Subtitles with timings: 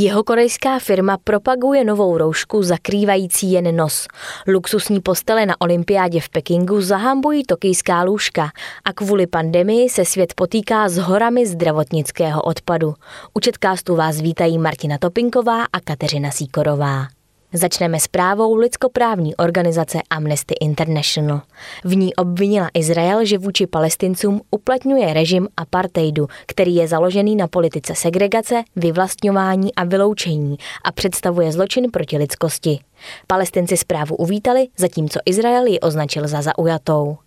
[0.00, 4.06] Jeho korejská firma propaguje novou roušku zakrývající jen nos.
[4.46, 8.50] Luxusní postele na olympiádě v Pekingu zahambují tokijská lůžka
[8.84, 12.94] a kvůli pandemii se svět potýká s horami zdravotnického odpadu.
[13.34, 17.17] U Četkástu vás vítají Martina Topinková a Kateřina Síkorová.
[17.52, 21.40] Začneme zprávou lidskoprávní organizace Amnesty International.
[21.84, 27.94] V ní obvinila Izrael, že vůči palestincům uplatňuje režim apartheidu, který je založený na politice
[27.94, 32.78] segregace, vyvlastňování a vyloučení a představuje zločin proti lidskosti.
[33.26, 37.18] Palestinci zprávu uvítali, zatímco Izrael ji označil za zaujatou.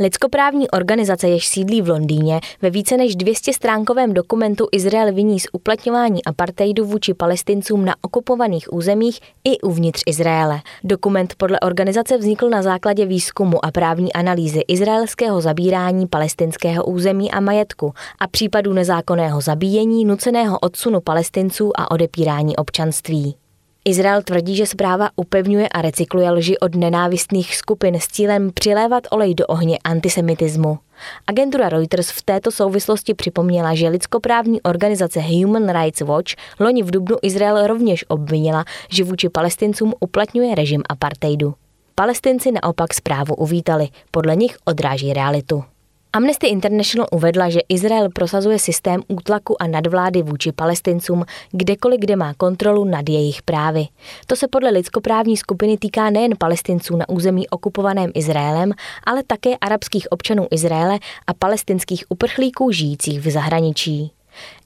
[0.00, 5.46] Lidskoprávní organizace, jež sídlí v Londýně, ve více než 200 stránkovém dokumentu Izrael viní z
[5.52, 10.60] uplatňování apartheidu vůči palestincům na okupovaných územích i uvnitř Izraele.
[10.84, 17.40] Dokument podle organizace vznikl na základě výzkumu a právní analýzy izraelského zabírání palestinského území a
[17.40, 23.41] majetku a případů nezákonného zabíjení, nuceného odsunu palestinců a odepírání občanství.
[23.84, 29.34] Izrael tvrdí, že zpráva upevňuje a recykluje lži od nenávistných skupin s cílem přilévat olej
[29.34, 30.78] do ohně antisemitismu.
[31.26, 37.16] Agentura Reuters v této souvislosti připomněla, že lidskoprávní organizace Human Rights Watch loni v Dubnu
[37.22, 41.54] Izrael rovněž obvinila, že vůči palestincům uplatňuje režim apartheidu.
[41.94, 45.64] Palestinci naopak zprávu uvítali, podle nich odráží realitu.
[46.14, 52.34] Amnesty International uvedla, že Izrael prosazuje systém útlaku a nadvlády vůči palestincům kdekoliv, kde má
[52.34, 53.86] kontrolu nad jejich právy.
[54.26, 58.72] To se podle lidskoprávní skupiny týká nejen palestinců na území okupovaném Izraelem,
[59.06, 64.12] ale také arabských občanů Izraele a palestinských uprchlíků žijících v zahraničí.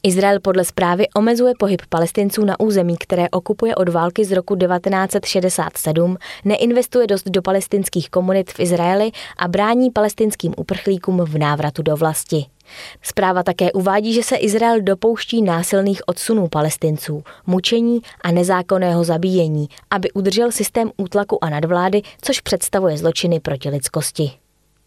[0.03, 6.17] Izrael podle zprávy omezuje pohyb palestinců na území, které okupuje od války z roku 1967,
[6.45, 12.45] neinvestuje dost do palestinských komunit v Izraeli a brání palestinským uprchlíkům v návratu do vlasti.
[13.01, 20.11] Zpráva také uvádí, že se Izrael dopouští násilných odsunů palestinců, mučení a nezákonného zabíjení, aby
[20.11, 24.31] udržel systém útlaku a nadvlády, což představuje zločiny proti lidskosti.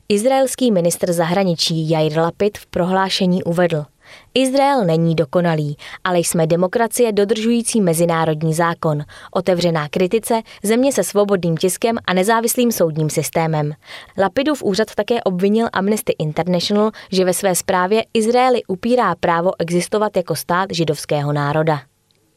[0.08, 3.84] Izraelský ministr zahraničí Jair Lapid v prohlášení uvedl–
[4.34, 11.96] Izrael není dokonalý, ale jsme demokracie dodržující mezinárodní zákon, otevřená kritice, země se svobodným tiskem
[12.04, 13.72] a nezávislým soudním systémem.
[14.18, 20.36] Lapidův úřad také obvinil Amnesty International, že ve své zprávě Izraeli upírá právo existovat jako
[20.36, 21.89] stát židovského národa.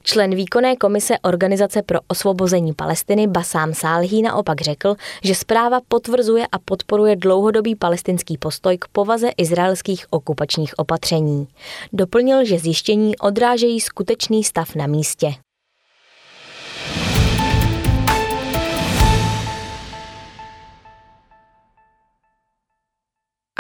[0.04, 6.60] Člen výkonné komise Organizace pro osvobození Palestiny Basám Sálhý naopak řekl, že zpráva potvrzuje a
[6.60, 11.48] podporuje dlouhodobý palestinský postoj k povaze izraelských okupačních opatření.
[11.94, 15.34] Doplnil, že zjištění odrážejí skutečný stav na místě.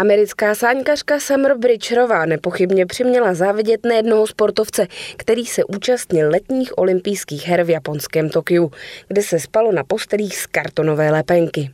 [0.03, 4.87] Americká sáňkařka Summer Bridgerová nepochybně přiměla závidět nejednoho sportovce,
[5.17, 8.71] který se účastnil letních olympijských her v japonském Tokiu,
[9.07, 11.71] kde se spalo na postelích z kartonové lepenky.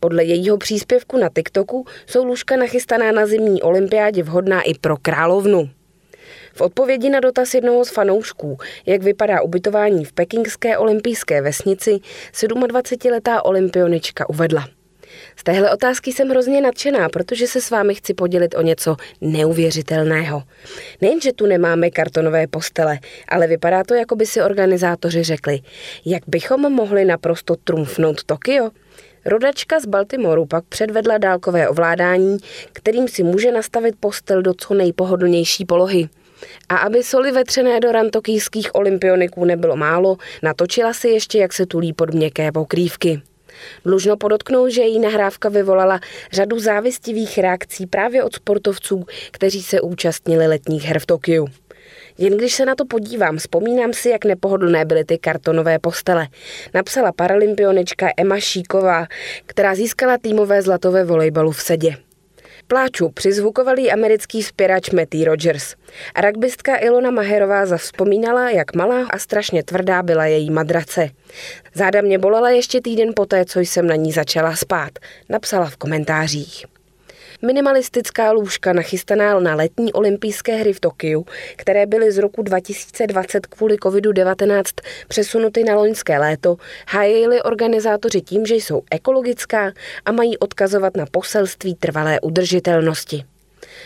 [0.00, 5.70] Podle jejího příspěvku na TikToku jsou lůžka nachystaná na zimní olympiádě vhodná i pro královnu.
[6.54, 11.98] V odpovědi na dotaz jednoho z fanoušků, jak vypadá ubytování v pekingské olympijské vesnici,
[12.32, 14.68] 27-letá olympionička uvedla–
[15.36, 20.42] z téhle otázky jsem hrozně nadšená, protože se s vámi chci podělit o něco neuvěřitelného.
[21.00, 25.60] Nejenže tu nemáme kartonové postele, ale vypadá to, jako by si organizátoři řekli,
[26.04, 28.70] jak bychom mohli naprosto trumfnout Tokio.
[29.24, 32.38] Rodačka z Baltimoru pak předvedla dálkové ovládání,
[32.72, 36.08] kterým si může nastavit postel do co nejpohodlnější polohy.
[36.68, 41.92] A aby soli vetřené do rantokýských olympioniků nebylo málo, natočila si ještě, jak se tulí
[41.92, 43.22] pod měkké pokrývky.
[43.84, 46.00] Dlužno podotknout, že její nahrávka vyvolala
[46.32, 51.46] řadu závistivých reakcí právě od sportovců, kteří se účastnili letních her v Tokiu.
[52.18, 56.28] Jen když se na to podívám, vzpomínám si, jak nepohodlné byly ty kartonové postele.
[56.74, 59.06] Napsala paralympionička Emma Šíková,
[59.46, 62.05] která získala týmové zlatové volejbalu v sedě.
[62.68, 65.74] Pláču přizvukovalý americký zpěrač Matty Rogers.
[66.24, 71.10] Rugbystka Ilona Maherová zavzpomínala, jak malá a strašně tvrdá byla její madrace.
[71.74, 74.90] Záda mě bolela ještě týden poté, co jsem na ní začala spát,
[75.28, 76.75] napsala v komentářích.
[77.42, 83.76] Minimalistická lůžka nachystaná na letní olympijské hry v Tokiu, které byly z roku 2020 kvůli
[83.76, 84.62] COVID-19
[85.08, 86.56] přesunuty na loňské léto,
[86.88, 89.72] hájili organizátoři tím, že jsou ekologická
[90.04, 93.24] a mají odkazovat na poselství trvalé udržitelnosti.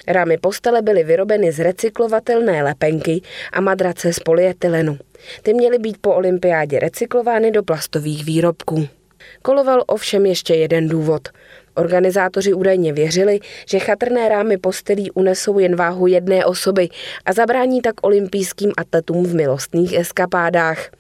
[0.09, 3.23] Rámy postele byly vyrobeny z recyklovatelné lepenky
[3.53, 4.99] a madrace z polyetylenu.
[5.43, 8.89] Ty měly být po olympiádě recyklovány do plastových výrobků.
[9.43, 11.29] Koloval ovšem ještě jeden důvod.
[11.75, 16.89] Organizátoři údajně věřili, že chatrné rámy postelí unesou jen váhu jedné osoby
[17.25, 20.91] a zabrání tak olympijským atletům v milostných eskapádách.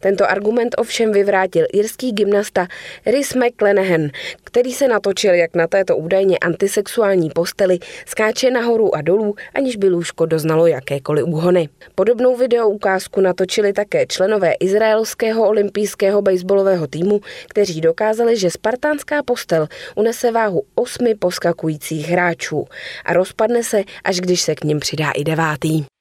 [0.00, 2.66] Tento argument ovšem vyvrátil irský gymnasta
[3.06, 4.08] Rhys McLenahan,
[4.44, 9.88] který se natočil, jak na této údajně antisexuální posteli skáče nahoru a dolů, aniž by
[9.88, 11.68] lůžko doznalo jakékoliv úhony.
[11.94, 19.68] Podobnou video ukázku natočili také členové izraelského olympijského baseballového týmu, kteří dokázali, že spartánská postel
[19.94, 22.64] unese váhu osmi poskakujících hráčů
[23.04, 25.95] a rozpadne se, až když se k ním přidá i devátý.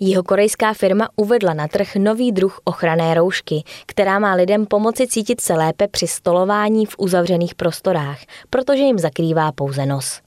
[0.00, 5.54] Jihokorejská firma uvedla na trh nový druh ochranné roušky, která má lidem pomoci cítit se
[5.54, 8.18] lépe při stolování v uzavřených prostorách,
[8.50, 10.20] protože jim zakrývá pouze nos.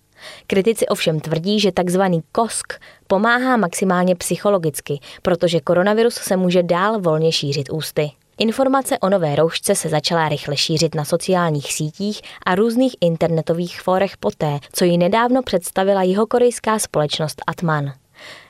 [0.47, 2.01] Kritici ovšem tvrdí, že tzv.
[2.31, 2.73] kosk
[3.07, 8.11] pomáhá maximálně psychologicky, protože koronavirus se může dál volně šířit ústy.
[8.37, 14.17] Informace o nové roušce se začala rychle šířit na sociálních sítích a různých internetových fórech
[14.17, 17.93] poté, co ji nedávno představila jihokorejská společnost Atman.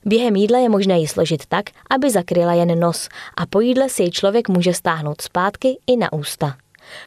[0.05, 4.03] Během jídla je možné ji složit tak, aby zakryla jen nos a po jídle si
[4.03, 6.55] ji člověk může stáhnout zpátky i na ústa.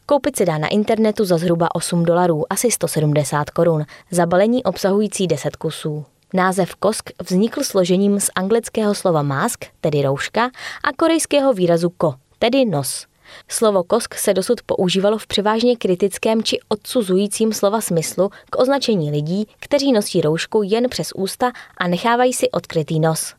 [0.05, 5.27] Koupit se dá na internetu za zhruba 8 dolarů, asi 170 korun, za balení obsahující
[5.27, 6.05] 10 kusů.
[6.33, 10.49] Název kosk vznikl složením z anglického slova mask, tedy rouška,
[10.83, 13.05] a korejského výrazu ko, tedy nos.
[13.47, 19.47] Slovo kosk se dosud používalo v převážně kritickém či odsuzujícím slova smyslu k označení lidí,
[19.59, 23.33] kteří nosí roušku jen přes ústa a nechávají si odkrytý nos.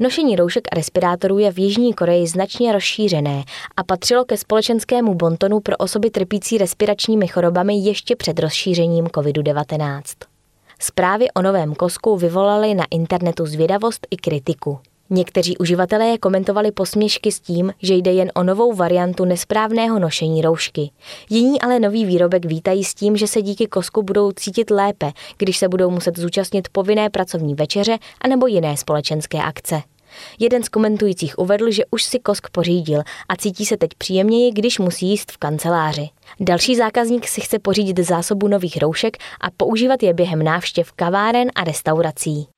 [0.00, 3.44] Nošení roušek a respirátorů je v Jižní Koreji značně rozšířené
[3.76, 10.02] a patřilo ke společenskému bontonu pro osoby trpící respiračními chorobami ještě před rozšířením COVID-19.
[10.80, 14.78] Zprávy o novém kosku vyvolaly na internetu zvědavost i kritiku.
[15.10, 20.90] Někteří uživatelé komentovali posměšky s tím, že jde jen o novou variantu nesprávného nošení roušky.
[21.30, 25.58] Jiní ale nový výrobek vítají s tím, že se díky kosku budou cítit lépe, když
[25.58, 29.82] se budou muset zúčastnit povinné pracovní večeře anebo jiné společenské akce.
[30.38, 34.78] Jeden z komentujících uvedl, že už si kosk pořídil a cítí se teď příjemněji, když
[34.78, 36.08] musí jíst v kanceláři.
[36.40, 41.64] Další zákazník si chce pořídit zásobu nových roušek a používat je během návštěv kaváren a
[41.64, 42.55] restaurací.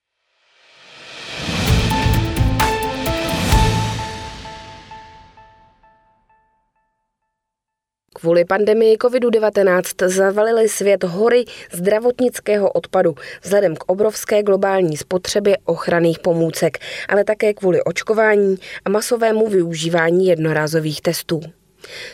[8.20, 16.78] Kvůli pandemii COVID-19 zavalily svět hory zdravotnického odpadu vzhledem k obrovské globální spotřebě ochranných pomůcek,
[17.08, 21.40] ale také kvůli očkování a masovému využívání jednorázových testů.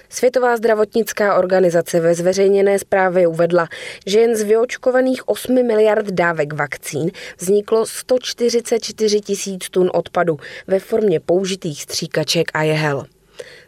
[0.08, 3.68] Světová zdravotnická organizace ve zveřejněné zprávě uvedla,
[4.06, 10.36] že jen z vyočkovaných 8 miliard dávek vakcín vzniklo 144 tisíc tun odpadu
[10.66, 13.06] ve formě použitých stříkaček a jehel.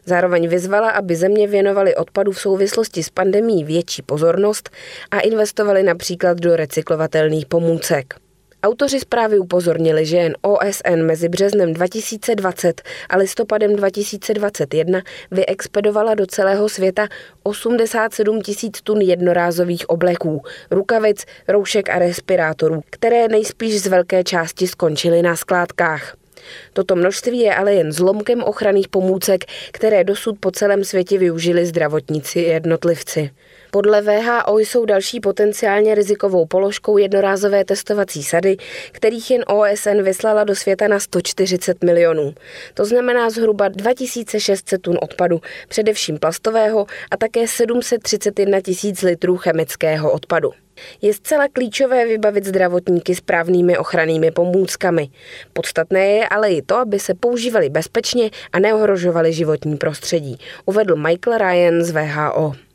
[0.07, 4.71] Zároveň vyzvala, aby země věnovaly odpadu v souvislosti s pandemí větší pozornost
[5.11, 8.15] a investovali například do recyklovatelných pomůcek.
[8.63, 16.69] Autoři zprávy upozornili, že jen OSN mezi březnem 2020 a listopadem 2021 vyexpedovala do celého
[16.69, 17.09] světa
[17.43, 25.23] 87 tisíc tun jednorázových obleků, rukavic, roušek a respirátorů, které nejspíš z velké části skončily
[25.23, 26.26] na skládkách.
[26.73, 32.41] Toto množství je ale jen zlomkem ochranných pomůcek, které dosud po celém světě využili zdravotníci
[32.41, 33.31] jednotlivci.
[33.71, 38.57] Podle VHO jsou další potenciálně rizikovou položkou jednorázové testovací sady,
[38.93, 42.35] kterých jen OSN vyslala do světa na 140 milionů.
[42.75, 50.66] To znamená zhruba 2600 tun odpadu, především plastového a také 731 tisíc litrů chemického odpadu.
[51.03, 55.09] Je zcela klíčové vybavit zdravotníky správnými ochrannými pomůckami.
[55.53, 61.39] Podstatné je ale i to, aby se používali bezpečně a neohrožovali životní prostředí, uvedl Michael
[61.39, 62.66] Ryan z VHO.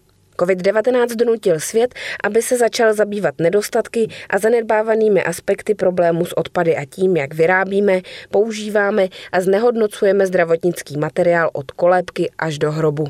[0.41, 6.86] COVID-19 donutil svět, aby se začal zabývat nedostatky a zanedbávanými aspekty problému s odpady a
[6.86, 13.07] tím, jak vyrábíme, používáme a znehodnocujeme zdravotnický materiál od kolébky až do hrobu.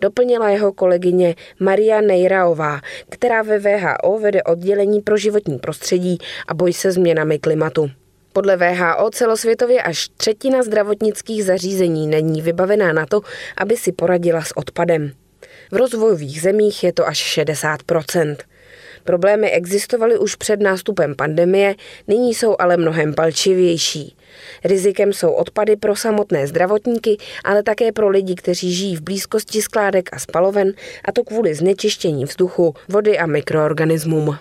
[0.00, 6.72] Doplnila jeho kolegyně Maria Nejraová, která ve VHO vede oddělení pro životní prostředí a boj
[6.72, 7.90] se změnami klimatu.
[8.32, 13.20] Podle VHO celosvětově až třetina zdravotnických zařízení není vybavená na to,
[13.56, 15.12] aby si poradila s odpadem.
[15.72, 18.36] V rozvojových zemích je to až 60%
[19.04, 21.74] Problémy existovaly už před nástupem pandemie,
[22.08, 24.16] nyní jsou ale mnohem palčivější.
[24.64, 30.08] Rizikem jsou odpady pro samotné zdravotníky, ale také pro lidi, kteří žijí v blízkosti skládek
[30.12, 30.72] a spaloven,
[31.04, 34.38] a to kvůli znečištění vzduchu, vody a mikroorganismům.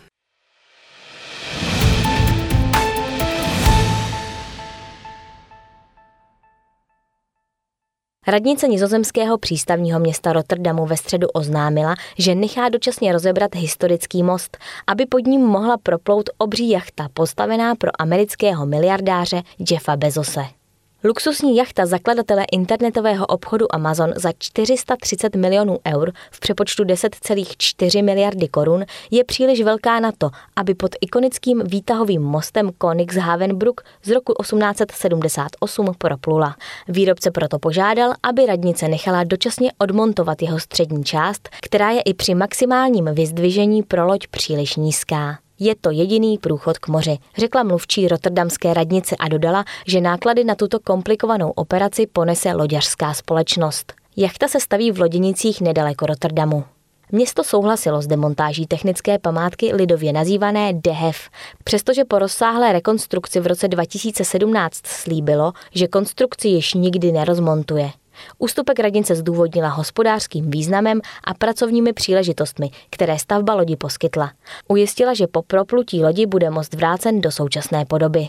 [8.27, 15.05] Radnice nizozemského přístavního města Rotterdamu ve středu oznámila, že nechá dočasně rozebrat historický most, aby
[15.05, 20.60] pod ním mohla proplout obří jachta postavená pro amerického miliardáře Jeffa Bezose.
[21.03, 28.85] Luxusní jachta zakladatele internetového obchodu Amazon za 430 milionů eur v přepočtu 10,4 miliardy korun
[29.11, 36.55] je příliš velká na to, aby pod ikonickým výtahovým mostem Königshavenbruck z roku 1878 proplula.
[36.87, 42.35] Výrobce proto požádal, aby radnice nechala dočasně odmontovat jeho střední část, která je i při
[42.35, 45.37] maximálním vyzdvižení pro loď příliš nízká.
[45.63, 50.55] Je to jediný průchod k moři, řekla mluvčí Rotterdamské radnice a dodala, že náklady na
[50.55, 53.93] tuto komplikovanou operaci ponese loďařská společnost.
[54.17, 56.63] Jachta se staví v loděnicích nedaleko Rotterdamu.
[57.11, 61.29] Město souhlasilo s demontáží technické památky lidově nazývané DEHEV,
[61.63, 67.91] přestože po rozsáhlé rekonstrukci v roce 2017 slíbilo, že konstrukci již nikdy nerozmontuje.
[68.37, 74.31] Ústupek radnice zdůvodnila hospodářským významem a pracovními příležitostmi, které stavba lodi poskytla.
[74.67, 78.27] Ujistila, že po proplutí lodi bude most vrácen do současné podoby.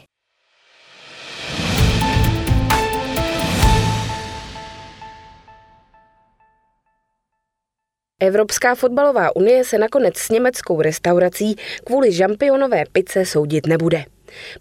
[8.20, 14.04] Evropská fotbalová unie se nakonec s německou restaurací kvůli žampionové pice soudit nebude.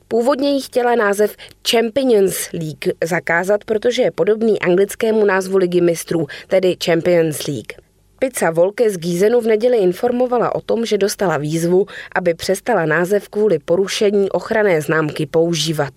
[0.08, 1.36] Původně jí chtěla název
[1.72, 7.74] Champions League zakázat, protože je podobný anglickému názvu ligy mistrů, tedy Champions League.
[8.20, 11.86] Pizza Volke z Gízenu v neděli informovala o tom, že dostala výzvu,
[12.16, 15.94] aby přestala název kvůli porušení ochranné známky používat.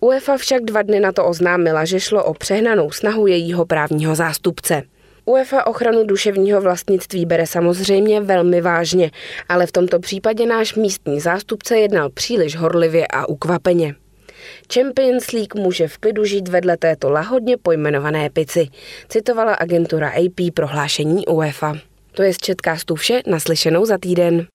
[0.00, 4.82] UEFA však dva dny na to oznámila, že šlo o přehnanou snahu jejího právního zástupce.
[5.26, 9.10] UEFA ochranu duševního vlastnictví bere samozřejmě velmi vážně,
[9.48, 13.94] ale v tomto případě náš místní zástupce jednal příliš horlivě a ukvapeně.
[14.74, 18.68] Champions League může v klidu žít vedle této lahodně pojmenované pici,
[19.08, 21.74] citovala agentura AP prohlášení UEFA.
[22.12, 24.46] To je z Četkástu vše, naslyšenou za týden.